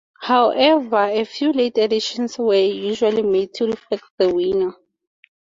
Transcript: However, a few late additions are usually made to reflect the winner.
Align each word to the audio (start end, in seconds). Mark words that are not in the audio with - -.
However, 0.21 0.97
a 1.11 1.23
few 1.25 1.53
late 1.53 1.77
additions 1.77 2.39
are 2.39 2.55
usually 2.55 3.21
made 3.21 3.53
to 3.53 3.67
reflect 3.67 4.05
the 4.17 4.33
winner. 4.33 4.73